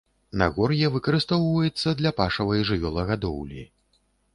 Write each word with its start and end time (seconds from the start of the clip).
Нагор'е 0.41 0.89
выкарыстоўваецца 0.95 1.95
для 2.01 2.13
пашавай 2.23 2.59
жывёлагадоўлі. 2.71 3.63